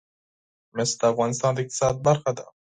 مس 0.75 0.91
د 0.99 1.01
افغانستان 1.11 1.51
د 1.53 1.57
اقتصاد 1.63 1.95
برخه 2.07 2.31
ده. 2.37 2.45